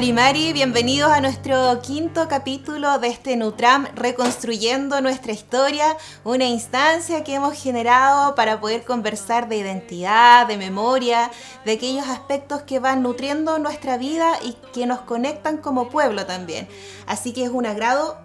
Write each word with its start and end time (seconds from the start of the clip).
Mari 0.00 0.14
Mari, 0.14 0.52
bienvenidos 0.54 1.10
a 1.12 1.20
nuestro 1.20 1.78
quinto 1.82 2.26
capítulo 2.26 2.98
de 3.00 3.08
este 3.08 3.36
Nutram 3.36 3.86
Reconstruyendo 3.94 4.98
nuestra 5.02 5.32
historia, 5.32 5.94
una 6.24 6.46
instancia 6.46 7.22
que 7.22 7.34
hemos 7.34 7.52
generado 7.52 8.34
para 8.34 8.62
poder 8.62 8.84
conversar 8.84 9.50
de 9.50 9.58
identidad, 9.58 10.46
de 10.46 10.56
memoria, 10.56 11.30
de 11.66 11.72
aquellos 11.72 12.08
aspectos 12.08 12.62
que 12.62 12.78
van 12.78 13.02
nutriendo 13.02 13.58
nuestra 13.58 13.98
vida 13.98 14.38
y 14.42 14.56
que 14.72 14.86
nos 14.86 15.02
conectan 15.02 15.58
como 15.58 15.90
pueblo 15.90 16.24
también. 16.24 16.66
Así 17.06 17.34
que 17.34 17.44
es 17.44 17.50
un 17.50 17.66
agrado 17.66 18.16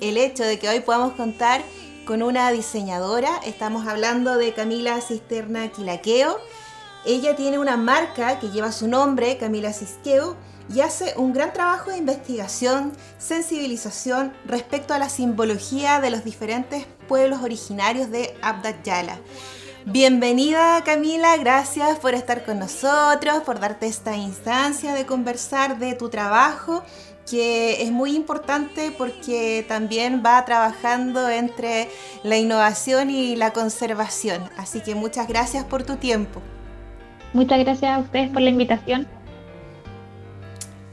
el 0.00 0.16
hecho 0.16 0.42
de 0.42 0.58
que 0.58 0.68
hoy 0.68 0.80
podamos 0.80 1.12
contar 1.12 1.62
con 2.04 2.24
una 2.24 2.50
diseñadora. 2.50 3.30
Estamos 3.46 3.86
hablando 3.86 4.38
de 4.38 4.54
Camila 4.54 5.00
Cisterna 5.00 5.68
Quilaqueo. 5.68 6.36
Ella 7.04 7.36
tiene 7.36 7.60
una 7.60 7.76
marca 7.76 8.40
que 8.40 8.50
lleva 8.50 8.72
su 8.72 8.88
nombre, 8.88 9.38
Camila 9.38 9.72
Cisqueo, 9.72 10.36
y 10.74 10.80
hace 10.80 11.14
un 11.16 11.32
gran 11.32 11.52
trabajo 11.52 11.90
de 11.90 11.98
investigación, 11.98 12.92
sensibilización 13.18 14.32
respecto 14.46 14.94
a 14.94 14.98
la 14.98 15.08
simbología 15.08 16.00
de 16.00 16.10
los 16.10 16.24
diferentes 16.24 16.86
pueblos 17.08 17.42
originarios 17.42 18.10
de 18.10 18.34
Abdat 18.42 18.82
Yala. 18.82 19.18
Bienvenida 19.84 20.82
Camila, 20.84 21.36
gracias 21.36 21.98
por 21.98 22.14
estar 22.14 22.44
con 22.44 22.60
nosotros, 22.60 23.42
por 23.44 23.58
darte 23.60 23.86
esta 23.86 24.16
instancia 24.16 24.94
de 24.94 25.04
conversar 25.04 25.78
de 25.78 25.94
tu 25.94 26.08
trabajo, 26.08 26.84
que 27.28 27.82
es 27.82 27.90
muy 27.90 28.14
importante 28.14 28.92
porque 28.96 29.64
también 29.68 30.22
va 30.24 30.44
trabajando 30.44 31.28
entre 31.28 31.88
la 32.22 32.36
innovación 32.36 33.10
y 33.10 33.36
la 33.36 33.52
conservación. 33.52 34.48
Así 34.56 34.80
que 34.80 34.94
muchas 34.94 35.28
gracias 35.28 35.64
por 35.64 35.82
tu 35.82 35.96
tiempo. 35.96 36.40
Muchas 37.32 37.58
gracias 37.58 37.90
a 37.96 37.98
ustedes 37.98 38.30
por 38.30 38.40
la 38.40 38.50
invitación. 38.50 39.21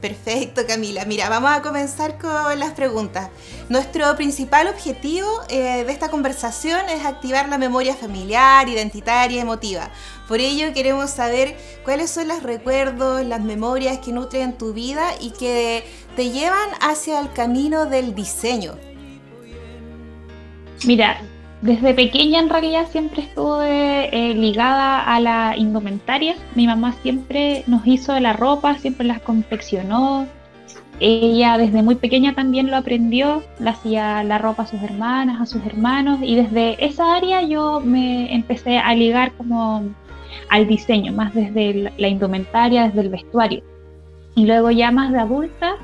Perfecto, 0.00 0.62
Camila. 0.66 1.04
Mira, 1.04 1.28
vamos 1.28 1.50
a 1.50 1.60
comenzar 1.60 2.16
con 2.16 2.58
las 2.58 2.72
preguntas. 2.72 3.28
Nuestro 3.68 4.16
principal 4.16 4.66
objetivo 4.68 5.28
eh, 5.50 5.84
de 5.84 5.92
esta 5.92 6.08
conversación 6.08 6.88
es 6.88 7.04
activar 7.04 7.50
la 7.50 7.58
memoria 7.58 7.94
familiar, 7.94 8.66
identitaria, 8.66 9.42
emotiva. 9.42 9.90
Por 10.26 10.40
ello 10.40 10.72
queremos 10.72 11.10
saber 11.10 11.54
cuáles 11.84 12.10
son 12.10 12.28
los 12.28 12.42
recuerdos, 12.42 13.26
las 13.26 13.42
memorias 13.42 13.98
que 13.98 14.12
nutren 14.12 14.56
tu 14.56 14.72
vida 14.72 15.10
y 15.20 15.32
que 15.32 15.84
te 16.16 16.30
llevan 16.30 16.70
hacia 16.80 17.20
el 17.20 17.30
camino 17.32 17.84
del 17.84 18.14
diseño. 18.14 18.78
Mira, 20.86 21.20
desde 21.62 21.92
pequeña 21.92 22.40
en 22.40 22.48
realidad 22.48 22.86
siempre 22.90 23.22
estuve 23.22 24.08
eh, 24.12 24.34
ligada 24.34 25.02
a 25.02 25.20
la 25.20 25.54
indumentaria. 25.56 26.36
Mi 26.54 26.66
mamá 26.66 26.94
siempre 27.02 27.64
nos 27.66 27.86
hizo 27.86 28.18
la 28.18 28.32
ropa, 28.32 28.78
siempre 28.78 29.06
las 29.06 29.20
confeccionó. 29.20 30.26
Ella 31.00 31.56
desde 31.58 31.82
muy 31.82 31.94
pequeña 31.94 32.34
también 32.34 32.70
lo 32.70 32.76
aprendió, 32.76 33.42
le 33.58 33.70
hacía 33.70 34.22
la 34.22 34.38
ropa 34.38 34.64
a 34.64 34.66
sus 34.66 34.82
hermanas, 34.82 35.40
a 35.40 35.46
sus 35.46 35.64
hermanos 35.64 36.20
y 36.22 36.36
desde 36.36 36.84
esa 36.84 37.14
área 37.14 37.42
yo 37.42 37.80
me 37.80 38.34
empecé 38.34 38.78
a 38.78 38.94
ligar 38.94 39.32
como 39.32 39.82
al 40.50 40.66
diseño, 40.66 41.12
más 41.12 41.34
desde 41.34 41.92
la 41.96 42.08
indumentaria, 42.08 42.84
desde 42.84 43.00
el 43.00 43.08
vestuario. 43.08 43.62
Y 44.34 44.46
luego 44.46 44.70
ya 44.70 44.90
más 44.90 45.12
de 45.12 45.20
adulta 45.20 45.76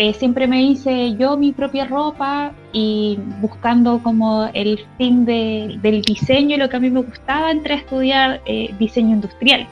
eh, 0.00 0.14
siempre 0.14 0.46
me 0.46 0.62
hice 0.62 1.14
yo 1.16 1.36
mi 1.36 1.52
propia 1.52 1.84
ropa 1.84 2.52
y 2.72 3.18
buscando 3.42 4.02
como 4.02 4.48
el 4.54 4.80
fin 4.96 5.26
del 5.26 5.78
diseño 6.06 6.56
y 6.56 6.58
lo 6.58 6.70
que 6.70 6.76
a 6.76 6.80
mí 6.80 6.88
me 6.88 7.02
gustaba, 7.02 7.50
entré 7.50 7.74
a 7.74 7.76
estudiar 7.76 8.40
eh, 8.46 8.74
diseño 8.78 9.10
industrial, 9.10 9.66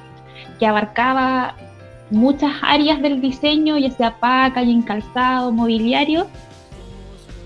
que 0.59 0.67
abarcaba 0.67 1.57
muchas 2.11 2.53
áreas 2.61 3.01
del 3.01 3.23
diseño, 3.23 3.79
ya 3.79 3.91
sea 3.91 4.21
packaging, 4.21 4.83
calzado, 4.83 5.51
mobiliario, 5.51 6.27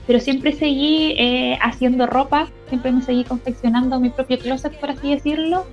pero 0.09 0.19
siempre 0.19 0.50
seguí 0.50 1.14
eh, 1.19 1.56
haciendo 1.62 2.09
ropa, 2.09 2.49
siempre 2.69 2.91
me 2.91 3.03
seguí 3.03 3.22
confeccionando 3.22 4.00
mi 4.00 4.10
propio 4.10 4.41
closet, 4.41 4.76
por 4.81 4.91
así 4.91 5.10
decirlo, 5.10 5.66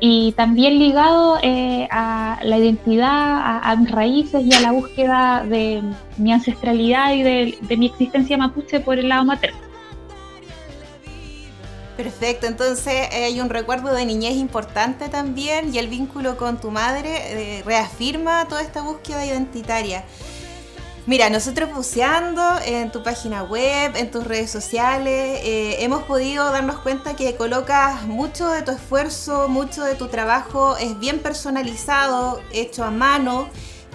y 0.00 0.32
también 0.32 0.78
ligado 0.78 1.38
eh, 1.42 1.88
a 1.90 2.38
la 2.42 2.58
identidad, 2.58 3.60
a, 3.62 3.76
mis 3.76 3.90
raíces 3.90 4.44
y 4.44 4.52
a 4.52 4.60
la 4.60 4.72
búsqueda 4.72 5.44
de 5.44 5.82
mi 6.16 6.32
ancestralidad 6.32 7.14
y 7.14 7.22
de, 7.22 7.76
mi 7.76 7.86
existencia 7.86 8.36
mapuche 8.36 8.80
por 8.80 8.98
el 8.98 9.08
lado 9.08 9.24
materno. 9.24 9.58
Perfecto, 11.96 12.46
entonces 12.46 13.08
eh, 13.12 13.24
hay 13.26 13.40
un 13.40 13.48
recuerdo 13.48 13.94
de 13.94 14.04
niñez 14.04 14.34
importante 14.34 15.08
también 15.08 15.72
y 15.72 15.78
el 15.78 15.86
vínculo 15.86 16.36
con 16.36 16.60
tu 16.60 16.72
madre 16.72 17.58
eh, 17.58 17.62
reafirma 17.64 18.48
toda 18.48 18.62
esta 18.62 18.82
búsqueda 18.82 19.24
identitaria. 19.24 20.04
Mira, 21.06 21.28
nosotros 21.28 21.70
buceando 21.74 22.42
en 22.64 22.90
tu 22.90 23.02
página 23.02 23.42
web, 23.42 23.94
en 23.94 24.10
tus 24.10 24.24
redes 24.24 24.50
sociales, 24.50 25.38
eh, 25.44 25.84
hemos 25.84 26.04
podido 26.04 26.50
darnos 26.50 26.78
cuenta 26.78 27.14
que 27.14 27.36
colocas 27.36 28.06
mucho 28.06 28.48
de 28.48 28.62
tu 28.62 28.70
esfuerzo, 28.70 29.48
mucho 29.48 29.84
de 29.84 29.96
tu 29.96 30.08
trabajo, 30.08 30.78
es 30.78 30.98
bien 30.98 31.18
personalizado, 31.18 32.40
hecho 32.52 32.84
a 32.84 32.90
mano. 32.90 33.50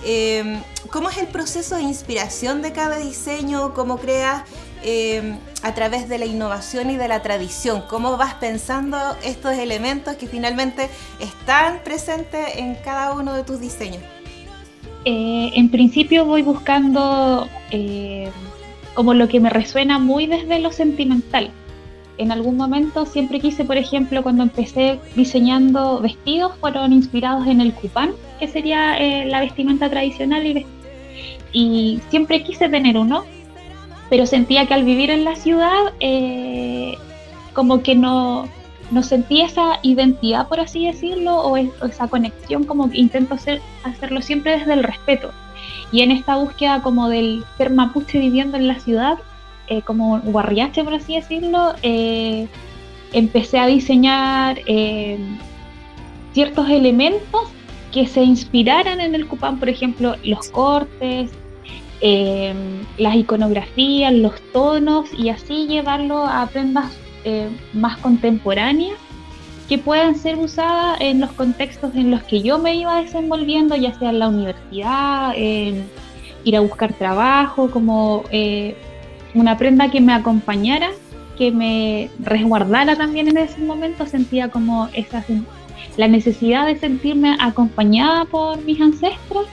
Eh, 0.05 0.61
¿Cómo 0.91 1.09
es 1.09 1.17
el 1.17 1.25
proceso 1.25 1.77
de 1.77 1.81
inspiración 1.81 2.61
de 2.61 2.73
cada 2.73 2.97
diseño? 2.97 3.73
¿Cómo 3.73 3.97
creas 3.97 4.43
eh, 4.83 5.35
a 5.63 5.73
través 5.73 6.09
de 6.09 6.19
la 6.19 6.25
innovación 6.25 6.91
y 6.91 6.97
de 6.97 7.07
la 7.07 7.23
tradición? 7.23 7.85
¿Cómo 7.89 8.17
vas 8.17 8.35
pensando 8.35 9.17
estos 9.23 9.53
elementos 9.53 10.15
que 10.15 10.27
finalmente 10.27 10.91
están 11.19 11.79
presentes 11.83 12.55
en 12.57 12.75
cada 12.75 13.13
uno 13.13 13.33
de 13.33 13.43
tus 13.43 13.59
diseños? 13.59 14.03
Eh, 15.05 15.51
en 15.55 15.69
principio 15.69 16.25
voy 16.25 16.41
buscando 16.41 17.47
eh, 17.71 18.29
como 18.93 19.13
lo 19.13 19.27
que 19.27 19.39
me 19.39 19.49
resuena 19.49 19.99
muy 19.99 20.25
desde 20.25 20.59
lo 20.59 20.71
sentimental. 20.71 21.51
En 22.17 22.33
algún 22.33 22.57
momento 22.57 23.05
siempre 23.05 23.39
quise, 23.39 23.63
por 23.63 23.77
ejemplo, 23.77 24.23
cuando 24.23 24.43
empecé 24.43 24.99
diseñando 25.15 26.01
vestidos, 26.01 26.57
fueron 26.59 26.91
inspirados 26.91 27.47
en 27.47 27.61
el 27.61 27.73
cupán, 27.73 28.11
que 28.39 28.47
sería 28.49 28.97
eh, 28.97 29.25
la 29.25 29.39
vestimenta 29.39 29.89
tradicional, 29.89 30.45
y, 30.45 30.65
y, 31.53 32.01
siempre 32.09 32.43
quise 32.43 32.67
tener 32.67 32.97
uno, 32.97 33.23
pero 34.09 34.25
sentía 34.25 34.65
que 34.65 34.73
al 34.73 34.83
vivir 34.83 35.11
en 35.11 35.23
la 35.23 35.37
ciudad, 35.37 35.93
como 37.53 37.83
que 37.83 37.95
no, 37.95 38.49
no 38.91 39.03
sentí 39.03 39.41
esa 39.41 39.79
identidad, 39.83 40.47
por 40.47 40.59
así 40.59 40.85
decirlo, 40.85 41.35
o, 41.37 41.57
esa 41.57 42.07
conexión, 42.07 42.63
como 42.63 42.89
que 42.89 42.97
intento 42.97 43.35
hacer, 43.35 43.61
hacerlo 43.83 44.21
siempre 44.21 44.57
desde 44.57 44.73
el 44.73 44.83
respeto. 44.83 45.31
Y 45.91 46.01
en 46.01 46.11
esta 46.11 46.35
búsqueda 46.35 46.81
como 46.81 47.09
del 47.09 47.43
ser 47.57 47.69
mapuche 47.69 48.19
viviendo 48.19 48.57
en 48.57 48.67
la 48.67 48.79
ciudad, 48.79 49.17
eh, 49.67 49.81
como 49.83 50.19
guarriache, 50.21 50.83
por 50.83 50.95
así 50.95 51.15
decirlo, 51.15 51.73
eh, 51.83 52.47
empecé 53.13 53.59
a 53.59 53.67
diseñar 53.67 54.59
eh, 54.65 55.19
ciertos 56.33 56.69
elementos 56.69 57.41
que 57.91 58.07
se 58.07 58.23
inspiraran 58.23 59.01
en 59.01 59.15
el 59.15 59.27
Cupán, 59.27 59.59
por 59.59 59.69
ejemplo, 59.69 60.15
los 60.23 60.49
cortes, 60.49 61.31
las 62.01 63.15
iconografías, 63.15 64.13
los 64.13 64.39
tonos, 64.53 65.09
y 65.17 65.29
así 65.29 65.67
llevarlo 65.67 66.25
a 66.25 66.47
prendas 66.47 66.91
eh, 67.25 67.49
más 67.73 67.97
contemporáneas 67.97 68.97
que 69.67 69.77
puedan 69.77 70.15
ser 70.15 70.37
usadas 70.37 70.99
en 71.01 71.19
los 71.19 71.31
contextos 71.33 71.93
en 71.93 72.09
los 72.11 72.23
que 72.23 72.41
yo 72.41 72.57
me 72.57 72.75
iba 72.75 73.01
desenvolviendo, 73.01 73.75
ya 73.75 73.93
sea 73.99 74.09
en 74.09 74.19
la 74.19 74.29
universidad, 74.29 75.33
en 75.35 75.87
ir 76.43 76.55
a 76.55 76.61
buscar 76.61 76.93
trabajo, 76.93 77.69
como 77.69 78.23
eh, 78.31 78.75
una 79.35 79.57
prenda 79.57 79.91
que 79.91 80.01
me 80.01 80.13
acompañara, 80.13 80.89
que 81.37 81.51
me 81.51 82.09
resguardara 82.19 82.95
también 82.95 83.27
en 83.27 83.37
ese 83.37 83.59
momento, 83.59 84.07
sentía 84.07 84.49
como 84.49 84.89
esa, 84.93 85.23
la 85.97 86.07
necesidad 86.07 86.65
de 86.65 86.77
sentirme 86.79 87.37
acompañada 87.39 88.25
por 88.25 88.63
mis 88.63 88.81
ancestros 88.81 89.45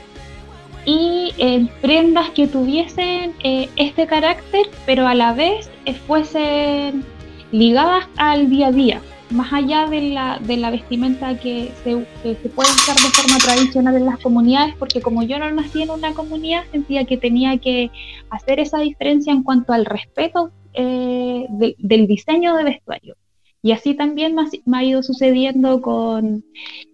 y 0.87 1.35
eh, 1.37 1.69
prendas 1.83 2.31
que 2.31 2.47
tuviesen 2.47 3.35
este 3.43 4.07
carácter, 4.07 4.67
pero 4.87 5.07
a 5.07 5.15
la 5.15 5.35
vez 5.35 5.69
fuesen 6.07 7.05
ligadas 7.53 8.09
al 8.17 8.51
día 8.51 8.69
a 8.69 8.73
día, 8.73 9.01
más 9.31 9.53
allá 9.53 9.87
de 9.87 10.11
la, 10.11 10.39
de 10.39 10.57
la 10.57 10.71
vestimenta 10.71 11.39
que 11.39 11.73
se, 11.83 12.07
se, 12.23 12.49
puede 12.49 12.71
usar 12.71 12.97
de 12.97 13.09
forma 13.09 13.39
tradicional 13.39 13.97
en 13.97 14.07
las 14.07 14.19
comunidades, 14.19 14.75
porque 14.77 15.01
como 15.01 15.23
yo 15.23 15.39
no 15.39 15.51
nací 15.51 15.83
en 15.83 15.91
una 15.91 16.13
comunidad, 16.13 16.65
sentía 16.71 17.05
que 17.05 17.17
tenía 17.17 17.59
que 17.59 17.91
hacer 18.31 18.61
esa 18.61 18.79
diferencia 18.79 19.33
en 19.33 19.43
cuanto 19.43 19.73
al 19.73 19.85
respeto 19.85 20.53
eh, 20.75 21.47
del 21.79 22.07
diseño 22.07 22.57
de 22.57 22.65
vestuario. 22.65 23.17
Y 23.63 23.73
así 23.73 23.95
también 23.95 24.37
me 24.65 24.79
ha, 24.79 24.85
ido 24.85 25.03
sucediendo 25.03 25.81
con, 25.83 26.45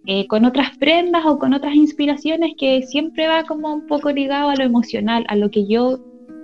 eh, 0.07 0.25
con 0.25 0.43
otras 0.45 0.75
prendas 0.77 1.23
o 1.25 1.37
con 1.37 1.53
otras 1.53 1.75
inspiraciones 1.75 2.53
que 2.57 2.81
siempre 2.81 3.27
va 3.27 3.43
como 3.43 3.71
un 3.73 3.85
poco 3.85 4.09
ligado 4.09 4.49
a 4.49 4.55
lo 4.55 4.63
emocional, 4.63 5.23
a 5.27 5.35
lo 5.35 5.51
que 5.51 5.67
yo 5.67 5.99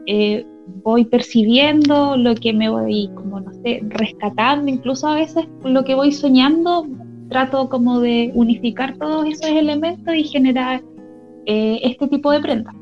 eh, 0.05 0.45
voy 0.83 1.05
percibiendo, 1.05 2.17
lo 2.17 2.35
que 2.35 2.53
me 2.53 2.69
voy, 2.69 3.09
como 3.15 3.39
no 3.39 3.53
sé, 3.63 3.81
rescatando, 3.87 4.69
incluso 4.69 5.07
a 5.07 5.15
veces 5.15 5.45
lo 5.63 5.83
que 5.83 5.95
voy 5.95 6.11
soñando, 6.11 6.87
trato 7.29 7.69
como 7.69 7.99
de 7.99 8.31
unificar 8.33 8.97
todos 8.97 9.25
esos 9.27 9.49
elementos 9.49 10.13
y 10.15 10.23
generar 10.23 10.81
eh, 11.45 11.79
este 11.83 12.07
tipo 12.07 12.31
de 12.31 12.39
prenda. 12.39 12.73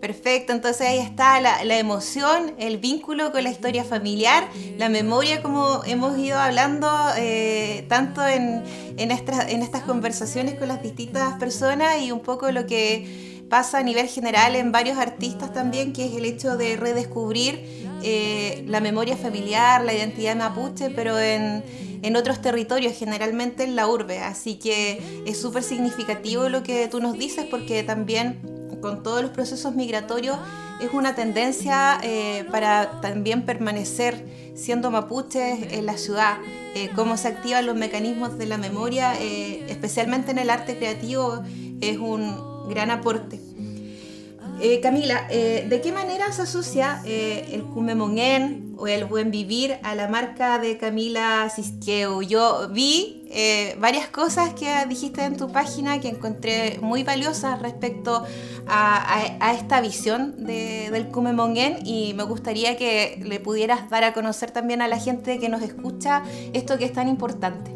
Perfecto, 0.00 0.52
entonces 0.52 0.84
ahí 0.84 0.98
está 0.98 1.40
la, 1.40 1.78
emoción, 1.78 2.54
el 2.58 2.78
vínculo 2.78 3.30
con 3.30 3.44
la 3.44 3.50
historia 3.50 3.84
familiar, 3.84 4.48
la 4.76 4.88
memoria 4.88 5.42
como 5.42 5.84
hemos 5.86 6.18
ido 6.18 6.38
hablando 6.38 6.88
eh, 7.16 7.86
tanto 7.88 8.26
en, 8.26 8.64
en, 8.96 9.10
en 9.12 9.62
estas 9.62 9.82
conversaciones 9.82 10.56
con 10.56 10.66
las 10.66 10.82
distintas 10.82 11.34
personas 11.34 12.02
y 12.02 12.10
un 12.10 12.18
poco 12.18 12.50
lo 12.50 12.66
que 12.66 13.31
pasa 13.52 13.80
a 13.80 13.82
nivel 13.82 14.08
general 14.08 14.56
en 14.56 14.72
varios 14.72 14.96
artistas 14.96 15.52
también, 15.52 15.92
que 15.92 16.06
es 16.06 16.14
el 16.14 16.24
hecho 16.24 16.56
de 16.56 16.74
redescubrir 16.78 17.60
eh, 18.02 18.64
la 18.66 18.80
memoria 18.80 19.14
familiar, 19.14 19.84
la 19.84 19.92
identidad 19.92 20.34
mapuche, 20.36 20.88
pero 20.88 21.18
en, 21.20 21.62
en 22.00 22.16
otros 22.16 22.40
territorios, 22.40 22.94
generalmente 22.96 23.64
en 23.64 23.76
la 23.76 23.86
urbe. 23.88 24.20
Así 24.20 24.54
que 24.54 25.02
es 25.26 25.38
súper 25.38 25.64
significativo 25.64 26.48
lo 26.48 26.62
que 26.62 26.88
tú 26.88 27.00
nos 27.00 27.18
dices 27.18 27.44
porque 27.44 27.82
también 27.82 28.40
con 28.80 29.02
todos 29.02 29.20
los 29.20 29.32
procesos 29.32 29.74
migratorios 29.74 30.38
es 30.80 30.90
una 30.94 31.14
tendencia 31.14 32.00
eh, 32.02 32.46
para 32.50 33.02
también 33.02 33.42
permanecer 33.44 34.24
siendo 34.54 34.90
mapuches 34.90 35.72
en 35.72 35.84
la 35.84 35.98
ciudad, 35.98 36.38
eh, 36.74 36.90
cómo 36.94 37.18
se 37.18 37.28
activan 37.28 37.66
los 37.66 37.76
mecanismos 37.76 38.38
de 38.38 38.46
la 38.46 38.56
memoria, 38.56 39.12
eh, 39.20 39.66
especialmente 39.68 40.30
en 40.30 40.38
el 40.38 40.48
arte 40.48 40.78
creativo, 40.78 41.42
es 41.82 41.98
un 41.98 42.51
gran 42.68 42.90
aporte. 42.90 43.40
Camila, 44.80 45.26
¿de 45.28 45.80
qué 45.82 45.90
manera 45.90 46.30
se 46.30 46.42
asocia 46.42 47.02
el 47.04 47.64
Cumemongen 47.64 48.76
o 48.78 48.86
el 48.86 49.06
buen 49.06 49.32
vivir 49.32 49.76
a 49.82 49.96
la 49.96 50.06
marca 50.06 50.60
de 50.60 50.78
Camila 50.78 51.48
Cisqueu? 51.50 52.22
Yo 52.22 52.68
vi 52.70 53.22
eh, 53.34 53.76
varias 53.80 54.08
cosas 54.08 54.52
que 54.52 54.70
dijiste 54.86 55.24
en 55.24 55.38
tu 55.38 55.50
página 55.50 56.00
que 56.00 56.08
encontré 56.08 56.78
muy 56.82 57.02
valiosas 57.02 57.62
respecto 57.62 58.24
a, 58.68 59.52
esta 59.54 59.80
visión 59.80 60.44
de, 60.44 60.90
del 60.90 61.08
Kumemongen 61.08 61.86
y 61.86 62.12
me 62.12 62.24
gustaría 62.24 62.76
que 62.76 63.22
le 63.24 63.40
pudieras 63.40 63.88
dar 63.88 64.04
a 64.04 64.12
conocer 64.12 64.50
también 64.50 64.82
a 64.82 64.88
la 64.88 64.98
gente 64.98 65.38
que 65.38 65.48
nos 65.48 65.62
escucha 65.62 66.22
esto 66.52 66.76
que 66.76 66.84
es 66.84 66.92
tan 66.92 67.08
importante. 67.08 67.70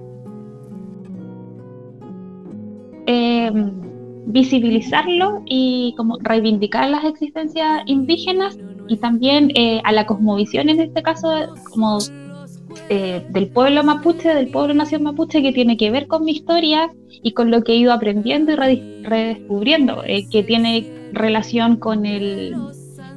Visibilizarlo 4.26 5.42
y 5.46 5.94
como 5.96 6.18
reivindicar 6.20 6.90
las 6.90 7.04
existencias 7.04 7.82
indígenas 7.86 8.58
y 8.88 8.96
también 8.98 9.50
eh, 9.54 9.80
a 9.84 9.92
la 9.92 10.06
cosmovisión 10.06 10.68
en 10.68 10.80
este 10.80 11.02
caso 11.02 11.28
como 11.70 11.98
eh, 12.88 13.24
del 13.30 13.48
pueblo 13.48 13.82
mapuche, 13.82 14.34
del 14.34 14.48
pueblo 14.48 14.74
nación 14.74 15.02
mapuche, 15.02 15.42
que 15.42 15.52
tiene 15.52 15.76
que 15.76 15.90
ver 15.90 16.06
con 16.06 16.24
mi 16.24 16.32
historia 16.32 16.90
y 17.08 17.32
con 17.32 17.50
lo 17.50 17.62
que 17.62 17.72
he 17.72 17.76
ido 17.76 17.92
aprendiendo 17.92 18.52
y 18.52 18.56
redescubriendo, 19.02 20.02
eh, 20.04 20.26
que 20.30 20.42
tiene 20.42 20.86
relación 21.12 21.76
con 21.76 22.06
el 22.06 22.54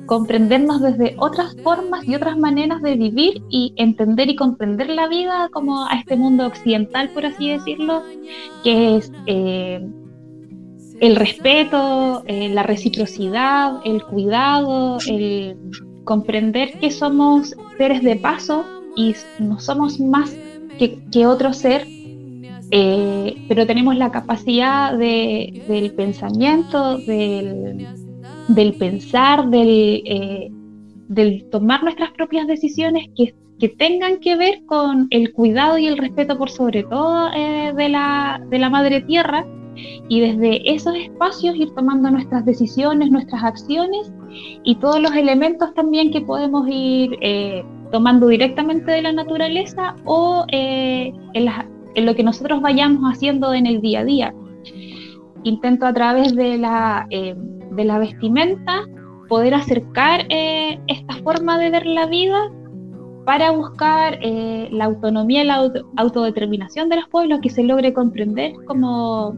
comprendernos 0.06 0.82
desde 0.82 1.14
otras 1.20 1.56
formas 1.64 2.04
y 2.08 2.16
otras 2.16 2.36
maneras 2.36 2.82
de 2.82 2.96
vivir 2.96 3.44
y 3.52 3.74
entender 3.76 4.28
y 4.28 4.36
comprender 4.36 4.90
la 4.90 5.08
vida 5.08 5.50
como 5.54 5.86
a 5.86 5.94
este 6.00 6.16
mundo 6.16 6.48
occidental, 6.48 7.10
por 7.10 7.28
así 7.28 7.52
decirlo, 7.52 8.02
que 8.64 8.96
es 8.98 9.12
eh, 9.28 9.88
el 11.00 11.16
respeto, 11.16 12.24
la 12.28 12.63
reciprocidad, 12.63 13.80
el 13.86 14.04
cuidado, 14.04 14.98
el 15.07 15.57
comprender 16.04 16.80
que 16.80 16.92
somos 16.92 17.56
seres 17.78 18.01
de 18.04 18.16
paso 18.16 18.66
y 18.96 19.13
no 19.40 19.60
somos 19.60 20.00
más 20.00 20.36
que, 21.12 21.28
otro 21.28 21.54
ser, 21.54 21.86
eh, 22.72 23.46
pero 23.48 23.66
tenemos 23.66 23.96
la 23.96 24.12
capacidad 24.12 24.98
de, 24.98 25.63
del 25.68 25.94
pensamiento, 25.94 26.98
del, 26.98 28.74
pensar, 28.80 29.50
del, 29.50 30.01
eh, 30.06 30.48
del, 31.10 31.46
tomar 31.50 31.84
nuestras 31.84 32.12
propias 32.12 32.48
decisiones 32.48 33.07
que, 33.16 33.36
que, 33.60 33.69
tengan 33.69 34.19
que 34.19 34.36
ver 34.36 34.66
con 34.66 35.07
el 35.12 35.34
cuidado 35.34 35.78
y 35.78 35.88
el 35.88 35.98
respeto 35.98 36.38
por 36.38 36.50
sobre 36.50 36.84
todo 36.84 37.30
eh, 37.34 37.74
de, 37.75 37.90
la, 37.90 38.42
de 38.50 38.57
la 38.57 38.69
madre 38.69 39.01
tierra 39.01 39.46
y 40.08 40.20
desde 40.22 40.74
esos 40.74 40.96
espacios 40.96 41.56
ir 41.56 41.74
tomando 41.76 42.10
nuestras 42.12 42.46
decisiones, 42.46 43.12
nuestras 43.12 43.44
acciones 43.44 44.12
y 44.64 44.76
todos 44.76 45.00
los 45.00 45.14
elementos 45.16 45.74
también 45.74 46.12
que 46.12 46.22
podemos 46.22 46.68
ir 46.70 47.18
tomando 47.92 48.28
directamente 48.28 48.92
de 48.92 49.02
la 49.02 49.12
naturaleza 49.12 49.96
o 50.06 50.46
eh, 50.52 51.12
en, 51.34 52.06
lo 52.06 52.16
que 52.16 52.24
nosotros 52.24 52.62
vayamos 52.62 53.02
haciendo 53.12 53.54
en 53.54 53.66
el 53.66 53.81
día 53.81 54.02
a 54.02 54.06
día. 54.06 54.34
Intento 55.44 55.86
a 55.86 55.94
través 55.94 56.36
de 56.36 56.58
la, 56.58 57.08
eh, 57.10 57.36
de 57.72 57.86
la 57.86 58.00
vestimenta 58.00 58.82
poder 59.28 59.54
acercar 59.54 60.25
eh, 60.30 60.80
esta 60.88 61.16
forma 61.24 61.58
de 61.58 61.70
ver 61.70 61.86
la 61.86 62.08
vida 62.08 62.52
para 63.25 63.52
buscar 63.52 64.18
la 64.24 64.86
autonomía 64.86 65.44
y 65.44 65.46
la 65.46 65.72
autodeterminación 65.98 66.90
de 66.90 66.96
los 66.96 67.08
pueblos, 67.10 67.40
que 67.44 67.52
se 67.52 67.64
logre 67.64 67.94
comprender 67.94 68.54
como 68.66 69.36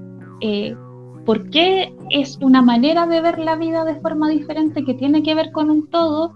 por 1.26 1.50
qué 1.50 1.94
es 2.10 2.38
una 2.42 2.62
manera 2.62 3.06
de 3.08 3.22
ver 3.22 3.40
la 3.40 3.56
vida 3.56 3.86
de 3.86 3.96
forma 4.02 4.30
diferente 4.30 4.84
que 4.84 4.94
tiene 4.94 5.24
que 5.24 5.36
ver 5.36 5.52
con 5.52 5.70
un 5.70 5.88
todo 5.88 6.34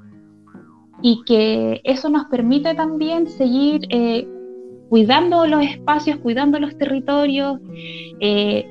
y 1.01 1.23
que 1.25 1.81
eso 1.83 2.09
nos 2.09 2.25
permite 2.25 2.73
también 2.75 3.27
seguir 3.27 3.81
eh, 3.89 4.27
cuidando 4.89 5.45
los 5.45 5.63
espacios, 5.63 6.17
cuidando 6.17 6.59
los 6.59 6.77
territorios, 6.77 7.59
eh, 8.19 8.65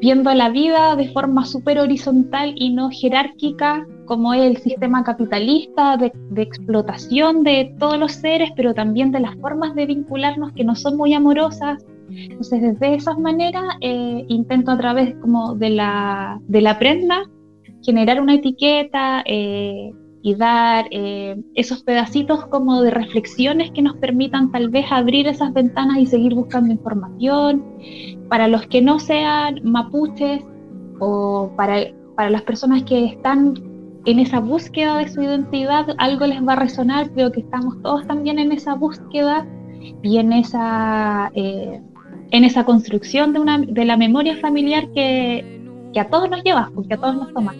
viendo 0.00 0.32
la 0.32 0.48
vida 0.50 0.96
de 0.96 1.08
forma 1.08 1.44
súper 1.44 1.78
horizontal 1.78 2.54
y 2.56 2.70
no 2.70 2.90
jerárquica, 2.90 3.86
como 4.06 4.34
es 4.34 4.42
el 4.42 4.56
sistema 4.58 5.02
capitalista 5.04 5.96
de, 5.96 6.12
explotación 6.40 7.42
de 7.42 7.74
todos 7.78 7.98
los 7.98 8.12
seres, 8.12 8.50
pero 8.56 8.74
también 8.74 9.10
de 9.12 9.20
las 9.20 9.34
formas 9.36 9.74
de 9.74 9.86
vincularnos 9.86 10.52
que 10.52 10.64
no 10.64 10.74
son 10.74 10.96
muy 10.96 11.14
amorosas. 11.14 11.84
Entonces, 12.10 12.62
desde 12.62 12.94
esas 12.94 13.18
maneras, 13.18 13.64
eh, 13.80 14.24
intento 14.28 14.70
a 14.70 14.78
través 14.78 15.14
como 15.16 15.54
de 15.54 15.70
la, 15.70 16.40
de 16.46 16.60
la 16.60 16.78
prenda 16.78 17.30
generar 17.82 18.20
una 18.20 18.34
etiqueta, 18.34 19.22
y 20.26 20.34
dar 20.36 20.86
eh, 20.90 21.36
esos 21.54 21.82
pedacitos 21.82 22.46
como 22.46 22.80
de 22.80 22.90
reflexiones 22.90 23.70
que 23.72 23.82
nos 23.82 23.98
permitan 23.98 24.50
tal 24.50 24.70
vez 24.70 24.86
abrir 24.90 25.28
esas 25.28 25.52
ventanas 25.52 25.98
y 25.98 26.06
seguir 26.06 26.34
buscando 26.34 26.72
información. 26.72 27.62
Para 28.30 28.48
los 28.48 28.66
que 28.68 28.80
no 28.80 28.98
sean 28.98 29.60
mapuches 29.64 30.42
o 30.98 31.52
para, 31.58 31.92
para 32.16 32.30
las 32.30 32.40
personas 32.40 32.84
que 32.84 33.04
están 33.04 33.52
en 34.06 34.18
esa 34.18 34.40
búsqueda 34.40 34.96
de 34.96 35.08
su 35.08 35.20
identidad, 35.20 35.88
algo 35.98 36.26
les 36.26 36.42
va 36.42 36.54
a 36.54 36.56
resonar, 36.56 37.10
creo 37.10 37.30
que 37.30 37.40
estamos 37.40 37.82
todos 37.82 38.06
también 38.06 38.38
en 38.38 38.50
esa 38.50 38.76
búsqueda 38.76 39.46
y 40.02 40.16
en 40.16 40.32
esa, 40.32 41.32
eh, 41.34 41.82
en 42.30 42.44
esa 42.44 42.64
construcción 42.64 43.32
de, 43.32 43.40
una, 43.40 43.58
de 43.58 43.84
la 43.84 43.96
memoria 43.96 44.36
familiar 44.38 44.88
que, 44.92 45.60
que 45.92 46.00
a 46.00 46.08
todos 46.08 46.28
nos 46.28 46.42
lleva, 46.42 46.70
porque 46.74 46.94
a 46.94 46.96
todos 46.98 47.14
nos 47.16 47.32
toma. 47.32 47.54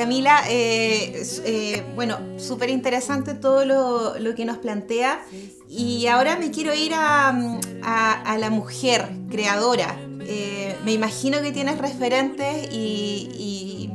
Camila, 0.00 0.44
eh, 0.48 1.22
eh, 1.44 1.82
bueno, 1.94 2.16
súper 2.38 2.70
interesante 2.70 3.34
todo 3.34 3.64
lo, 3.66 4.34
que 4.34 4.44
nos 4.44 4.58
plantea 4.58 5.22
y 5.68 6.06
ahora 6.06 6.36
me 6.36 6.50
quiero 6.50 6.74
ir 6.74 6.92
a, 6.94 7.38
la 8.38 8.50
mujer 8.50 9.06
creadora. 9.30 9.96
Eh, 10.22 10.76
me 10.84 10.92
imagino 10.92 11.42
que 11.42 11.52
tienes 11.52 11.78
referentes 11.78 12.68
y, 12.72 13.90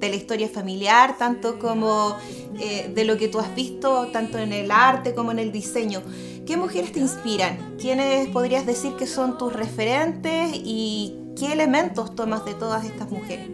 de 0.00 0.08
la 0.08 0.16
historia 0.16 0.48
familiar, 0.48 1.16
tanto 1.16 1.60
como 1.60 2.16
de 2.58 3.04
lo 3.04 3.16
que 3.16 3.28
tú 3.28 3.38
has 3.38 3.54
visto, 3.54 4.08
tanto 4.08 4.38
en 4.38 4.52
el 4.52 4.72
arte 4.72 5.14
como 5.14 5.30
en 5.30 5.38
el 5.38 5.52
diseño. 5.52 6.02
¿Qué 6.46 6.56
mujeres 6.56 6.90
te 6.90 6.98
inspiran? 6.98 7.56
¿Quiénes 7.80 8.28
podrías 8.28 8.66
decir 8.66 8.92
que 8.98 9.06
son 9.06 9.38
tus 9.38 9.52
referentes 9.52 10.50
y 10.52 11.14
qué 11.38 11.52
elementos 11.52 12.16
tomas 12.16 12.44
de 12.44 12.54
todas 12.54 12.84
estas 12.84 13.10
mujeres? 13.10 13.48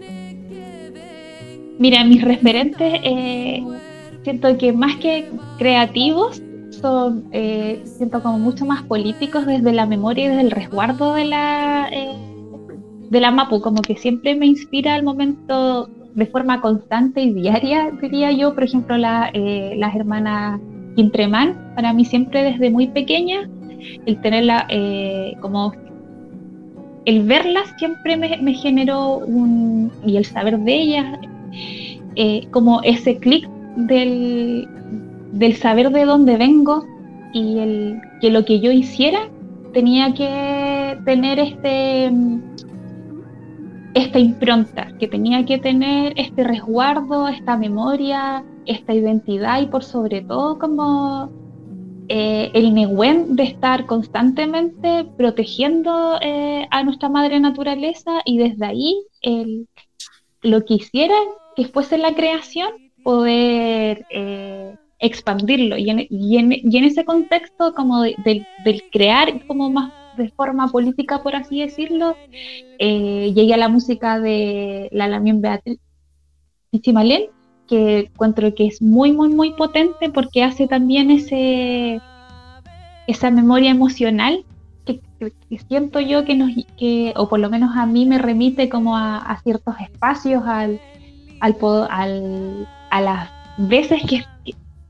Mira, 1.79 2.03
mis 2.05 2.23
referentes, 2.23 3.01
eh, 3.05 3.63
siento 4.25 4.57
que 4.57 4.73
más 4.73 4.97
que 4.97 5.31
creativos, 5.59 6.43
son, 6.71 7.29
eh, 7.33 7.83
siento 7.85 8.23
como 8.23 8.39
mucho 8.39 8.65
más 8.65 8.83
políticos 8.85 9.45
desde 9.47 9.73
la 9.73 9.85
memoria 9.85 10.25
y 10.25 10.29
desde 10.29 10.43
el 10.43 10.51
resguardo 10.51 11.15
de 11.15 11.27
la, 11.27 11.89
eh, 11.93 12.15
de 13.11 13.21
la 13.21 13.31
MAPU, 13.31 13.61
como 13.61 13.83
que 13.83 13.97
siempre 13.97 14.35
me 14.35 14.47
inspira 14.47 14.95
al 14.95 15.03
momento 15.03 15.91
de 16.15 16.27
forma 16.27 16.61
constante 16.63 17.21
y 17.21 17.35
diaria, 17.35 17.91
diría 18.01 18.33
yo, 18.33 18.55
por 18.55 18.65
ejemplo, 18.65 18.97
la, 18.97 19.31
las 19.35 19.95
hermanas 19.95 20.61
Quintremán, 20.99 21.75
para 21.77 21.93
mí 21.93 22.05
siempre 22.05 22.43
desde 22.43 22.71
muy 22.71 22.89
pequeña, 22.89 23.49
el 24.05 24.21
tenerla 24.21 24.67
como 25.41 25.73
el 27.05 27.23
verlas 27.23 27.73
siempre 27.79 28.17
me, 28.17 28.53
generó 28.55 29.19
un, 29.19 29.93
y 30.05 30.17
el 30.17 30.25
saber 30.25 30.59
de 30.59 30.75
ellas 30.75 31.07
eh, 32.17 32.49
como 32.51 32.83
ese 32.83 33.19
clic 33.19 33.49
del, 33.77 34.67
saber 35.57 35.93
de 35.93 36.05
dónde 36.05 36.37
vengo 36.37 36.85
y 37.33 37.59
el, 37.61 38.01
que 38.21 38.33
lo 38.33 38.45
que 38.45 38.59
yo 38.59 38.73
hiciera 38.73 39.21
tenía 39.73 40.13
que 40.15 40.99
tener 41.05 41.39
este 41.39 42.11
esta 43.99 44.19
impronta, 44.19 44.93
que 44.99 45.09
tenía 45.09 45.45
que 45.45 45.59
tener 45.59 46.13
este 46.17 46.45
resguardo, 46.45 47.29
esta 47.29 47.57
memoria, 47.57 48.45
esta 48.67 48.95
identidad 48.95 49.61
y 49.61 49.67
por 49.67 49.83
sobre 49.83 50.23
todo 50.23 50.59
como 50.59 51.33
eh, 52.09 52.51
el 52.55 52.75
Nehuen 52.75 53.37
de 53.37 53.43
estar 53.43 53.87
constantemente 53.87 55.05
protegiendo 55.17 56.19
eh, 56.21 56.67
a 56.71 56.83
nuestra 56.85 57.09
madre 57.09 57.41
naturaleza 57.41 58.21
y 58.25 58.39
desde 58.39 58.67
ahí 58.67 59.03
el, 59.21 59.69
lo 60.43 60.65
que 60.65 60.75
hiciera 60.75 61.17
que 61.57 61.67
fuese 61.67 61.99
la 61.99 62.15
creación, 62.15 62.71
poder 63.03 64.07
eh, 64.11 64.77
expandirlo. 65.01 65.77
Y 65.77 65.91
en, 65.91 66.85
ese 66.85 67.05
contexto 67.05 67.75
como 67.75 68.03
de, 68.03 68.15
de, 68.25 68.47
del 68.65 68.83
crear 68.91 69.47
como 69.47 69.71
más 69.71 69.93
de 70.19 70.29
forma 70.31 70.69
política, 70.69 71.23
por 71.23 71.35
así 71.35 71.61
decirlo, 71.61 72.17
llegué 72.79 73.55
a 73.55 73.57
la 73.57 73.69
música 73.69 74.21
de 74.21 74.89
la 74.93 75.09
Lamien 75.09 75.41
Beatriz 75.41 75.79
Pichimalén, 76.71 77.31
que 77.67 78.11
encuentro 78.13 78.55
que 78.55 78.67
es 78.67 78.83
muy, 78.83 79.13
muy, 79.13 79.29
muy 79.29 79.53
potente 79.55 80.11
porque 80.11 80.43
hace 80.43 80.67
también 80.67 81.11
ese 81.11 82.01
esa 83.07 83.31
memoria 83.31 83.71
emocional 83.71 84.45
que, 84.85 85.01
siento 85.69 85.99
yo 86.01 86.25
que 86.25 86.35
nos, 86.35 86.51
que, 86.77 87.13
o 87.17 87.29
por 87.29 87.41
lo 87.41 87.51
menos 87.51 87.77
a 87.77 87.87
mí 87.87 88.07
me 88.07 88.19
remite 88.19 88.69
como 88.69 88.97
a, 88.97 89.39
ciertos 89.43 89.75
espacios, 89.81 90.43
al, 90.47 90.81
al, 91.41 91.57
al, 91.91 92.69
a 92.91 93.01
las 93.01 93.31
veces 93.57 94.03
que, 94.09 94.25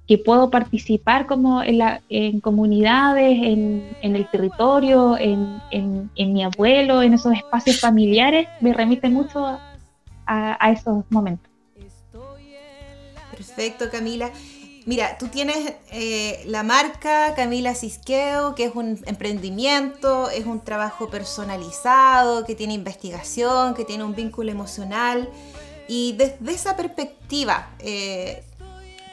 que, 0.09 0.19
puedo 0.19 0.51
participar 0.51 1.27
como 1.27 1.63
en, 1.63 2.41
comunidades, 2.41 3.39
en, 3.43 3.97
el 4.03 4.29
territorio, 4.31 5.17
en, 5.19 6.11
mi 6.17 6.43
abuelo, 6.43 7.03
en 7.03 7.15
esos 7.15 7.35
espacios 7.35 7.81
familiares, 7.81 8.49
me 8.61 8.73
remite 8.73 9.09
mucho 9.09 9.47
a, 9.47 9.61
a 10.27 10.73
esos 10.73 11.05
momentos. 11.11 11.49
Perfecto, 13.31 13.91
Camila. 13.91 14.31
Mira, 14.89 15.19
tú 15.19 15.29
tienes 15.29 15.75
eh, 15.93 16.43
la 16.47 16.63
marca 16.63 17.35
Camila 17.37 17.75
Cisqueo, 17.75 18.55
que 18.55 18.65
es 18.65 18.75
un 18.75 18.99
emprendimiento, 19.05 20.31
es 20.31 20.47
un 20.47 20.61
trabajo 20.61 21.11
personalizado, 21.11 22.47
que 22.47 22.55
tiene 22.55 22.73
investigación, 22.73 23.75
que 23.75 23.85
tiene 23.85 24.05
un 24.05 24.15
vínculo 24.15 24.51
emocional. 24.51 25.29
Y 25.89 26.15
desde 26.15 26.53
esa 26.53 26.75
perspectiva, 26.75 27.69
eh, 27.81 28.43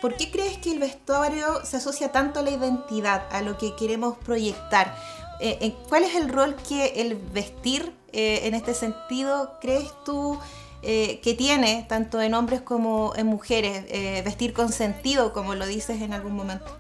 ¿por 0.02 0.16
qué 0.16 0.32
crees 0.32 0.58
que 0.58 0.72
el 0.72 0.80
vestuario 0.80 1.64
se 1.64 1.78
asocia 1.78 2.12
tanto 2.12 2.40
a 2.40 2.44
la 2.44 2.52
identidad, 2.52 3.24
a 3.32 3.42
lo 3.42 3.58
que 3.58 3.76
queremos 3.76 4.18
proyectar? 4.18 4.96
Eh, 5.40 5.74
¿Cuál 5.90 6.04
es 6.04 6.16
el 6.16 6.30
rol 6.30 6.56
que 6.68 7.02
el 7.02 7.16
vestir 7.16 7.94
en 8.14 8.54
este 8.54 8.74
sentido 8.74 9.58
crees 9.60 9.92
tú? 10.06 10.40
Eh, 10.88 11.20
que 11.24 11.34
tiene, 11.34 11.84
tanto 11.90 12.22
en 12.22 12.36
hombres 12.36 12.62
como 12.62 13.14
en 13.16 13.26
mujeres, 13.26 13.86
eh, 13.90 14.22
vestir 14.24 14.54
con 14.54 14.72
sentido, 14.72 15.34
como 15.34 15.56
lo 15.56 15.66
dices 15.66 16.00
en 16.00 16.14
algún 16.14 16.36
momento? 16.36 16.78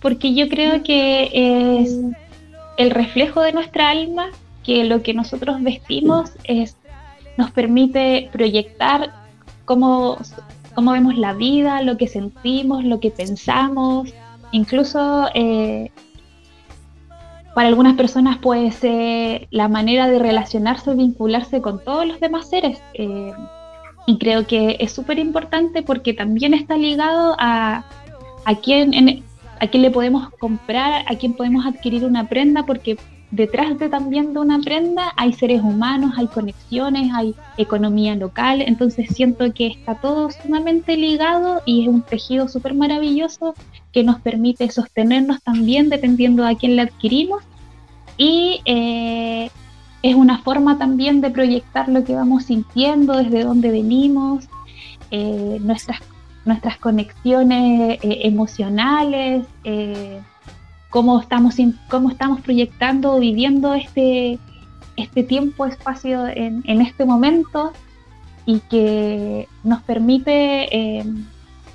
Porque 0.00 0.32
yo 0.32 0.48
creo 0.48 0.84
que 0.84 1.30
es 1.32 1.98
el 2.76 2.90
reflejo 2.92 3.42
de 3.42 3.52
nuestra 3.52 3.90
alma, 3.90 4.30
que 4.62 4.84
lo 4.84 5.02
que 5.02 5.14
nosotros 5.14 5.60
vestimos 5.64 6.30
es, 6.44 6.76
nos 7.36 7.50
permite 7.50 8.30
proyectar 8.32 9.12
cómo, 9.64 10.18
cómo 10.78 10.92
vemos 10.92 11.18
la 11.18 11.32
vida, 11.32 11.82
lo 11.82 11.96
que 11.96 12.06
sentimos, 12.06 12.84
lo 12.84 13.00
que 13.00 13.10
pensamos, 13.10 14.14
incluso 14.52 15.26
eh, 15.34 15.90
para 17.52 17.66
algunas 17.66 17.96
personas 17.96 18.38
puede 18.38 18.70
ser 18.70 19.48
la 19.50 19.66
manera 19.66 20.06
de 20.06 20.20
relacionarse 20.20 20.94
vincularse 20.94 21.60
con 21.60 21.82
todos 21.82 22.06
los 22.06 22.20
demás 22.20 22.48
seres. 22.48 22.80
Eh, 22.94 23.32
y 24.06 24.18
creo 24.18 24.46
que 24.46 24.76
es 24.78 24.92
súper 24.92 25.18
importante 25.18 25.82
porque 25.82 26.14
también 26.14 26.54
está 26.54 26.76
ligado 26.76 27.34
a, 27.40 27.84
a 28.44 28.54
quién, 28.54 29.24
a 29.58 29.66
quién 29.66 29.82
le 29.82 29.90
podemos 29.90 30.30
comprar, 30.38 31.04
a 31.08 31.16
quién 31.16 31.32
podemos 31.32 31.66
adquirir 31.66 32.04
una 32.04 32.28
prenda, 32.28 32.64
porque 32.66 32.96
detrás 33.30 33.78
de 33.78 33.88
también 33.88 34.32
de 34.32 34.40
una 34.40 34.58
prenda 34.60 35.12
hay 35.16 35.32
seres 35.32 35.62
humanos, 35.62 36.14
hay 36.16 36.26
conexiones, 36.28 37.12
hay 37.14 37.34
economía 37.56 38.14
local, 38.14 38.62
entonces 38.62 39.08
siento 39.10 39.52
que 39.52 39.66
está 39.66 39.96
todo 39.96 40.30
sumamente 40.30 40.96
ligado 40.96 41.60
y 41.66 41.82
es 41.82 41.88
un 41.88 42.02
tejido 42.02 42.48
súper 42.48 42.74
maravilloso 42.74 43.54
que 43.92 44.02
nos 44.02 44.20
permite 44.20 44.70
sostenernos 44.70 45.42
también 45.42 45.88
dependiendo 45.88 46.46
a 46.46 46.54
quién 46.54 46.76
le 46.76 46.82
adquirimos 46.82 47.42
y 48.16 48.60
eh, 48.64 49.50
es 50.02 50.14
una 50.14 50.38
forma 50.38 50.78
también 50.78 51.20
de 51.20 51.30
proyectar 51.30 51.88
lo 51.88 52.04
que 52.04 52.14
vamos 52.14 52.44
sintiendo, 52.44 53.16
desde 53.16 53.44
dónde 53.44 53.70
venimos, 53.70 54.48
eh, 55.10 55.58
nuestras, 55.60 56.00
nuestras 56.44 56.78
conexiones 56.78 57.98
eh, 58.02 58.20
emocionales, 58.24 59.46
cómo, 60.90 61.20
estamos, 61.20 61.56
cómo 61.88 62.10
estamos 62.10 62.40
proyectando 62.40 63.18
viviendo 63.20 63.74
este, 63.74 64.38
este 64.96 65.22
tiempo, 65.22 65.66
espacio 65.66 66.26
en, 66.26 66.62
este 66.80 67.04
momento 67.04 67.72
y 68.46 68.60
que 68.60 69.48
nos 69.64 69.82
permite 69.82 71.04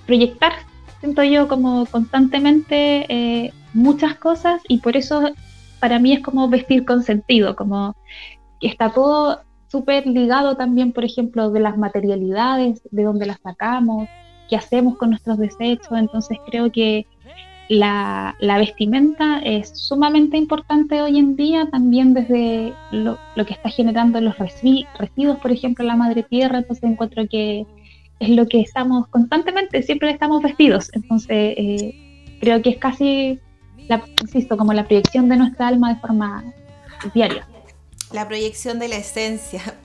proyectar, 0.05 0.53
siento 1.00 1.24
yo, 1.24 1.48
como 1.48 1.86
constantemente 1.86 3.53
muchas 3.74 4.15
cosas 4.15 4.62
y 4.67 4.79
por 4.79 4.98
eso 4.98 5.32
para 5.79 6.00
mí 6.00 6.13
es 6.13 6.22
como 6.22 6.48
vestir 6.48 6.86
con 6.86 7.03
sentido, 7.03 7.55
como 7.55 7.96
que 8.62 8.67
está 8.67 8.91
todo 8.91 9.41
súper 9.67 10.08
ligado 10.08 10.55
también, 10.55 10.93
por 10.93 11.03
ejemplo, 11.03 11.51
de 11.51 11.60
las 11.60 11.77
materialidades, 11.77 12.82
de 12.91 13.03
dónde 13.03 13.25
las 13.25 13.41
sacamos, 13.41 14.08
qué 14.48 14.55
hacemos 14.55 14.98
con 14.98 15.10
nuestros 15.10 15.38
desechos. 15.38 15.91
Entonces 15.98 16.38
creo 16.46 16.72
que 16.72 17.05
la, 17.74 18.36
vestimenta 18.39 19.39
es 19.39 19.70
sumamente 19.70 20.38
importante 20.38 21.01
hoy 21.01 21.18
en 21.18 21.36
día, 21.36 21.68
también 21.72 22.13
desde 22.13 22.74
lo, 22.92 23.18
que 23.36 23.53
está 23.53 23.70
generando 23.70 24.22
los 24.22 24.38
residuos, 24.38 25.39
por 25.42 25.51
ejemplo, 25.51 25.86
la 25.86 25.96
madre 25.96 26.24
tierra. 26.24 26.60
Entonces 26.60 26.89
encuentro 26.89 27.27
que 27.27 27.65
es 28.20 28.30
lo 28.30 28.48
que 28.48 28.62
estamos 28.62 29.08
constantemente, 29.08 29.84
siempre 29.84 30.12
estamos 30.12 30.42
vestidos. 30.42 30.89
Entonces 30.94 31.56
eh, 31.58 32.38
creo 32.39 32.62
que 32.62 32.72
es 32.72 32.77
casi 32.77 33.39
la, 33.88 34.03
insisto, 34.22 34.58
como 34.58 34.74
la 34.74 34.86
proyección 34.86 35.30
de 35.30 35.38
nuestra 35.38 35.68
alma 35.68 35.94
de 35.94 36.00
forma 36.00 36.44
diaria. 37.13 37.48
La 38.13 38.27
proyección 38.27 38.79
de 38.79 38.88
la 38.88 38.96
esencia. 38.96 39.62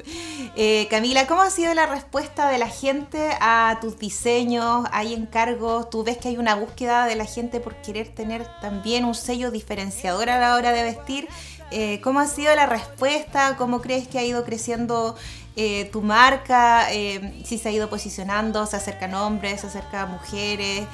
Eh, 0.61 0.89
Camila, 0.91 1.29
¿cómo 1.29 1.43
ha 1.43 1.51
sido 1.51 1.73
la 1.73 1.87
respuesta 1.87 2.49
de 2.49 2.59
la 2.59 2.69
gente 2.69 3.31
a 3.41 3.79
tus 3.81 3.97
diseños? 3.97 4.89
¿Hay 4.91 5.15
encargos? 5.15 5.89
¿Tú 5.89 6.03
ves 6.03 6.17
que 6.17 6.29
hay 6.29 6.37
una 6.37 6.57
búsqueda 6.57 7.07
de 7.07 7.15
la 7.15 7.27
gente 7.27 7.61
por 7.61 7.77
querer 7.77 8.09
tener 8.09 8.45
también 8.61 9.05
un 9.05 9.15
sello 9.15 9.53
diferenciador 9.53 10.31
a 10.31 10.41
la 10.41 10.57
hora 10.57 10.73
de 10.73 10.83
vestir? 10.83 11.29
Eh, 11.71 12.01
¿Cómo 12.03 12.19
ha 12.19 12.27
sido 12.27 12.53
la 12.57 12.67
respuesta? 12.67 13.57
¿Cómo 13.57 13.81
crees 13.81 14.09
que 14.09 14.19
ha 14.19 14.25
ido 14.25 14.45
creciendo 14.45 15.15
eh, 15.55 15.85
tu 15.93 16.03
marca? 16.03 16.89
si 16.89 17.59
se 17.59 17.69
ha 17.69 17.71
ido 17.71 17.89
posicionando, 17.89 18.67
se 18.67 18.77
acercan 18.77 19.15
hombres, 19.15 19.61
se 19.61 19.69
acercan 19.69 20.11
mujeres. 20.11 20.89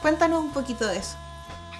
cuéntanos 0.00 0.44
un 0.44 0.52
poquito 0.52 0.86
de 0.86 0.98
eso. 0.98 1.16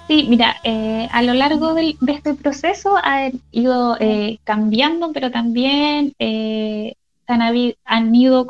Sí, 0.07 0.25
mira, 0.29 0.55
eh, 0.63 1.09
a 1.11 1.21
lo 1.21 1.33
largo 1.33 1.73
de, 1.73 1.97
este 2.07 2.33
proceso 2.33 2.95
ha 3.03 3.29
ido 3.51 3.97
eh, 3.99 4.39
cambiando, 4.45 5.11
pero 5.11 5.31
también 5.31 6.13
eh, 6.17 6.93
han, 7.27 7.41
han, 7.83 8.15
ido 8.15 8.47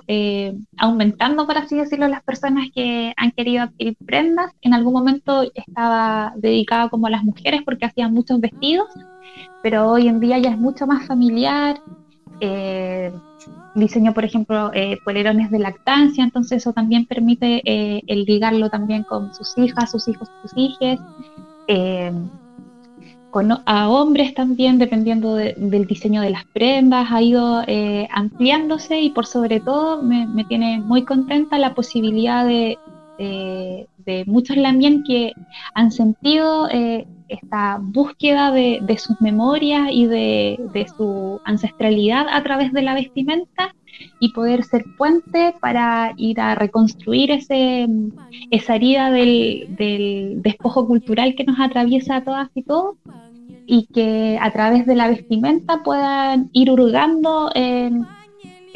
aumentando, 0.77 1.47
por 1.47 1.57
así 1.57 1.75
decirlo, 1.75 2.07
las 2.07 2.21
personas 2.21 2.67
que 2.75 3.11
han 3.17 3.31
querido 3.31 3.63
adquirir 3.63 3.97
prendas. 4.05 4.51
En 4.61 4.75
algún 4.75 4.93
momento 4.93 5.51
estaba 5.55 6.33
dedicada 6.35 6.89
como 6.89 7.07
a 7.07 7.09
las 7.09 7.23
mujeres 7.23 7.63
porque 7.65 7.85
hacían 7.85 8.13
muchos 8.13 8.39
vestidos, 8.39 8.89
pero 9.63 9.89
hoy 9.89 10.07
en 10.07 10.19
día 10.19 10.37
ya 10.37 10.51
es 10.51 10.57
mucho 10.59 10.85
más 10.85 11.07
familiar. 11.07 11.81
Diseño, 13.75 14.13
por 14.13 14.25
ejemplo, 14.25 14.71
polerones 15.03 15.51
de 15.51 15.59
lactancia, 15.59 16.23
entonces 16.23 16.57
eso 16.63 16.73
también 16.73 17.05
permite 17.05 17.61
el 17.65 18.23
ligarlo 18.25 18.69
también 18.69 19.03
con 19.03 19.33
sus 19.33 19.57
hijas, 19.57 19.91
sus 19.91 20.07
hijos, 20.07 20.29
sus 20.43 20.51
hijas. 20.55 20.99
Eh, 21.67 22.11
a 23.65 23.89
hombres 23.89 24.33
también, 24.33 24.77
dependiendo 24.77 25.35
del 25.35 25.85
diseño 25.85 26.21
de 26.21 26.31
las 26.31 26.45
prendas, 26.45 27.11
ha 27.11 27.21
ido 27.21 27.61
eh, 27.67 28.07
ampliándose 28.11 28.99
y 28.99 29.11
por 29.11 29.25
sobre 29.25 29.59
todo 29.59 30.01
me, 30.01 30.43
tiene 30.45 30.79
muy 30.79 31.03
contenta 31.03 31.57
la 31.59 31.75
posibilidad 31.75 32.45
de, 32.45 32.77
de, 33.17 34.23
muchos 34.25 34.55
también 34.61 35.03
que 35.03 35.33
han 35.73 35.91
sentido 35.91 36.69
eh, 36.69 37.05
esta 37.29 37.77
búsqueda 37.81 38.51
de, 38.51 38.97
sus 38.97 39.19
memorias 39.21 39.89
y 39.91 40.05
de, 40.05 40.85
su 40.95 41.39
ancestralidad 41.45 42.27
a 42.29 42.43
través 42.43 42.71
de 42.73 42.81
la 42.81 42.93
vestimenta 42.93 43.75
y 44.19 44.31
poder 44.31 44.63
ser 44.63 44.85
puente 44.97 45.55
para 45.59 46.13
ir 46.17 46.39
a 46.39 46.55
reconstruir 46.55 47.31
ese, 47.31 47.87
esa 48.51 48.75
herida 48.75 49.11
del, 49.11 50.37
despojo 50.41 50.87
cultural 50.87 51.35
que 51.35 51.43
nos 51.43 51.59
atraviesa 51.59 52.17
a 52.17 52.23
todas 52.23 52.49
y 52.53 52.63
todos 52.63 52.97
y 53.65 53.87
que 53.87 54.39
a 54.41 54.51
través 54.51 54.85
de 54.85 54.95
la 54.95 55.09
vestimenta 55.09 55.83
puedan 55.83 56.49
ir 56.53 56.71
hurgando 56.71 57.51
en, 57.53 58.07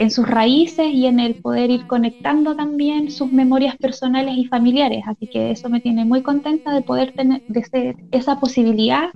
sus 0.09 0.27
raíces 0.27 0.87
y 0.93 1.05
en 1.05 1.19
el 1.19 1.35
poder 1.35 1.69
ir 1.69 1.85
conectando 1.87 2.55
también 2.55 3.11
sus 3.11 3.31
memorias 3.31 3.75
personales 3.77 4.35
y 4.37 4.45
familiares. 4.45 5.03
Así 5.05 5.27
que 5.27 5.51
eso 5.51 5.69
me 5.69 5.79
tiene 5.79 6.05
muy 6.05 6.21
contenta 6.21 6.73
de 6.73 6.81
poder 6.81 7.13
tener 7.13 7.41
de 7.47 7.95
esa 8.11 8.39
posibilidad, 8.39 9.09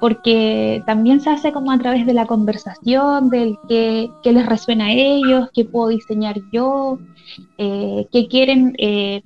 porque 0.00 0.82
también 0.86 1.20
se 1.20 1.30
hace 1.30 1.52
como 1.52 1.70
a 1.70 1.78
través 1.78 2.06
de 2.06 2.14
la 2.14 2.26
conversación, 2.26 3.30
del 3.30 3.56
que, 3.68 4.10
les 4.24 4.46
resuena 4.46 4.86
a 4.86 4.92
ellos, 4.92 5.50
qué 5.54 5.64
puedo 5.64 5.88
diseñar 5.88 6.36
yo, 6.52 6.98
eh, 7.58 8.06
qué 8.10 8.26
quieren 8.26 8.74
eh, 8.78 9.22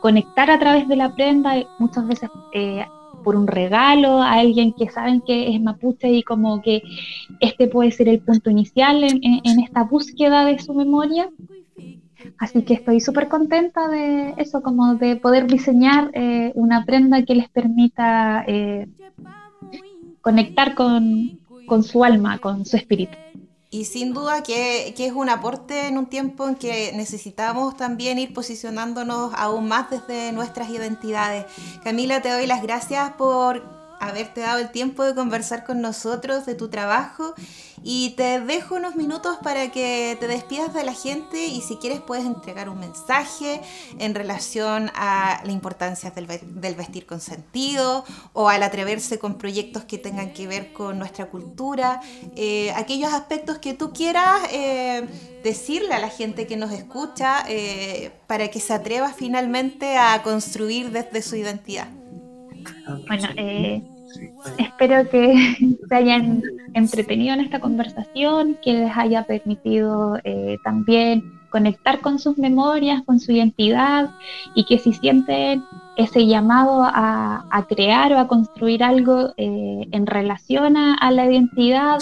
conectar 0.00 0.50
a 0.50 0.58
través 0.58 0.86
de 0.88 0.96
la 0.96 1.14
prenda. 1.14 1.54
Muchas 1.78 2.06
veces 2.06 2.30
eh, 2.52 2.84
por 3.26 3.34
un 3.34 3.48
regalo 3.48 4.22
a 4.22 4.34
alguien 4.34 4.72
que 4.72 4.88
saben 4.88 5.20
que 5.20 5.52
es 5.52 5.60
mapuche 5.60 6.08
y 6.12 6.22
como 6.22 6.62
que 6.62 6.84
este 7.40 7.66
puede 7.66 7.90
ser 7.90 8.08
el 8.08 8.20
punto 8.20 8.50
inicial 8.50 9.02
en, 9.02 9.58
esta 9.64 9.82
búsqueda 9.82 10.44
de 10.44 10.60
su 10.60 10.72
memoria. 10.74 11.28
Así 12.38 12.62
que 12.62 12.74
estoy 12.74 13.00
súper 13.00 13.26
contenta 13.26 13.88
de 13.88 14.34
eso, 14.36 14.62
como 14.62 14.94
de 14.94 15.16
poder 15.16 15.48
diseñar 15.48 16.12
eh, 16.14 16.52
una 16.54 16.84
prenda 16.84 17.24
que 17.24 17.34
les 17.34 17.48
permita 17.48 18.44
eh, 18.46 18.86
conectar 20.20 20.76
con, 20.76 21.40
con 21.66 21.82
su 21.82 22.04
alma, 22.04 22.38
con 22.38 22.64
su 22.64 22.76
espíritu. 22.76 23.18
Y 23.70 23.84
sin 23.84 24.14
duda 24.14 24.42
que, 24.42 24.94
es 24.96 25.12
un 25.12 25.28
aporte 25.28 25.88
en 25.88 25.98
un 25.98 26.06
tiempo 26.06 26.46
en 26.48 26.54
que 26.54 26.92
necesitamos 26.94 27.76
también 27.76 28.18
ir 28.18 28.32
posicionándonos 28.32 29.32
aún 29.34 29.68
más 29.68 29.90
desde 29.90 30.32
nuestras 30.32 30.70
identidades. 30.70 31.46
Camila, 31.82 32.22
te 32.22 32.30
doy 32.30 32.46
las 32.46 32.62
gracias 32.62 33.12
por 33.12 33.75
haberte 34.00 34.40
dado 34.40 34.58
el 34.58 34.70
tiempo 34.70 35.04
de 35.04 35.14
conversar 35.14 35.64
con 35.64 35.80
nosotros 35.80 36.46
de 36.46 36.54
tu 36.54 36.68
trabajo 36.68 37.34
y 37.82 38.10
te 38.10 38.40
dejo 38.40 38.76
unos 38.76 38.96
minutos 38.96 39.36
para 39.42 39.70
que 39.70 40.16
te 40.18 40.26
despidas 40.26 40.74
de 40.74 40.84
la 40.84 40.94
gente 40.94 41.46
y 41.46 41.60
si 41.60 41.76
quieres 41.76 42.00
puedes 42.00 42.24
entregar 42.24 42.68
un 42.68 42.80
mensaje 42.80 43.60
en 43.98 44.14
relación 44.14 44.90
a 44.94 45.40
la 45.44 45.52
importancia 45.52 46.10
del, 46.10 46.26
vestir 46.74 47.06
con 47.06 47.20
sentido 47.20 48.04
o 48.32 48.48
al 48.48 48.62
atreverse 48.62 49.18
con 49.18 49.38
proyectos 49.38 49.84
que 49.84 49.98
tengan 49.98 50.32
que 50.32 50.46
ver 50.46 50.72
con 50.72 50.98
nuestra 50.98 51.26
cultura, 51.26 52.00
eh, 52.34 52.72
aquellos 52.72 53.12
aspectos 53.12 53.58
que 53.58 53.74
tú 53.74 53.92
quieras 53.92 54.40
eh, 54.50 55.06
decirle 55.42 55.94
a 55.94 55.98
la 55.98 56.08
gente 56.08 56.46
que 56.46 56.56
nos 56.56 56.72
escucha 56.72 57.44
eh, 57.48 58.10
para 58.26 58.48
que 58.48 58.60
se 58.60 58.72
atreva 58.72 59.12
finalmente 59.12 59.96
a 59.96 60.22
construir 60.22 60.90
desde 60.90 61.22
su 61.22 61.36
identidad. 61.36 61.88
Bueno, 63.06 63.28
eh, 63.36 63.82
espero 64.58 65.08
que 65.08 65.56
se 65.88 65.94
hayan 65.94 66.42
entretenido 66.74 67.34
en 67.34 67.40
esta 67.40 67.60
conversación, 67.60 68.56
que 68.62 68.72
les 68.72 68.96
haya 68.96 69.24
permitido 69.24 70.18
eh, 70.24 70.56
también 70.64 71.22
conectar 71.50 72.00
con 72.00 72.18
sus 72.18 72.36
memorias, 72.38 73.02
con 73.04 73.18
su 73.20 73.32
identidad 73.32 74.10
y 74.54 74.64
que 74.64 74.78
si 74.78 74.92
sienten 74.92 75.62
ese 75.96 76.26
llamado 76.26 76.82
a, 76.82 77.66
crear 77.68 78.12
o 78.12 78.18
a 78.18 78.28
construir 78.28 78.84
algo 78.84 79.32
eh, 79.36 79.88
en 79.90 80.06
relación 80.06 80.76
a, 80.76 81.10
la 81.10 81.24
identidad 81.24 81.98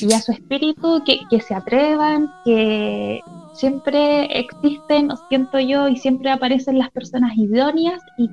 y 0.00 0.12
a 0.12 0.20
su 0.20 0.32
espíritu, 0.32 1.02
que, 1.06 1.20
que 1.30 1.40
se 1.40 1.54
atrevan, 1.54 2.28
que 2.44 3.20
siempre 3.52 4.40
existen, 4.40 5.10
siento 5.28 5.60
yo, 5.60 5.86
y 5.86 5.96
siempre 5.96 6.30
aparecen 6.30 6.78
las 6.78 6.90
personas 6.90 7.36
idóneas 7.36 8.02
y 8.18 8.28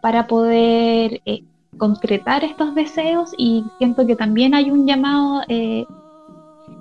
para 0.00 0.26
poder 0.26 1.20
eh, 1.24 1.42
concretar 1.76 2.44
estos 2.44 2.74
deseos 2.74 3.32
y 3.36 3.64
siento 3.78 4.06
que 4.06 4.16
también 4.16 4.54
hay 4.54 4.70
un 4.70 4.86
llamado 4.86 5.42
eh, 5.48 5.84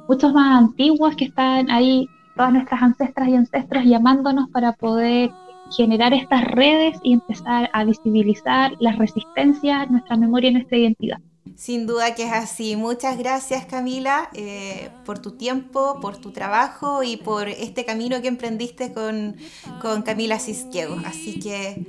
muchos 0.08 0.34
más 0.34 0.58
antiguos 0.58 1.16
que 1.16 1.26
están 1.26 1.70
ahí, 1.70 2.08
todas 2.36 2.54
nuestras 2.54 2.82
ancestras 2.82 3.28
y 3.30 3.36
ancestros 3.36 3.84
llamándonos 3.86 4.50
para 4.50 4.74
poder 4.74 5.32
generar 5.76 6.14
estas 6.14 6.44
redes 6.46 6.98
y 7.04 7.14
empezar 7.14 7.70
a 7.74 7.84
visibilizar 7.84 8.74
las 8.80 8.98
resistencias, 8.98 9.90
nuestra 9.92 10.16
memoria 10.16 10.50
y 10.50 10.54
nuestra 10.54 10.78
identidad. 10.78 11.20
Sin 11.58 11.88
duda 11.88 12.14
que 12.14 12.24
es 12.24 12.32
así. 12.32 12.76
Muchas 12.76 13.18
gracias 13.18 13.66
Camila 13.66 14.30
eh, 14.36 14.90
por 15.06 15.18
tu 15.18 15.32
tiempo, 15.32 16.00
por 16.00 16.16
tu 16.18 16.30
trabajo 16.30 17.02
y 17.02 17.18
por 17.18 17.50
este 17.50 17.84
camino 17.84 18.22
que 18.22 18.28
emprendiste 18.28 18.94
con, 18.94 19.36
con 19.82 20.04
Camila 20.04 20.38
Cisquiego. 20.38 21.02
Así 21.04 21.40
que, 21.40 21.84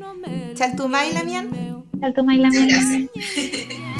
Chaltumay 0.55 1.13
Lamian. 1.13 1.85
Chaltumay 2.01 2.39
Lamian. 2.39 3.11